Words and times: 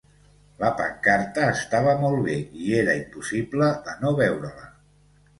La 0.59 0.69
pancarta 0.77 1.43
estava 1.55 1.91
molt 2.03 2.23
bé 2.27 2.37
i 2.69 2.73
era 2.77 2.95
impossible 3.01 3.67
de 3.89 3.95
no 4.07 4.15
veure-la. 4.21 4.65